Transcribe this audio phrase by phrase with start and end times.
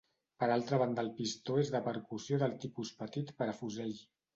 [0.43, 3.99] Per altra banda el pistó és de percussió del tipus petit per a fusell.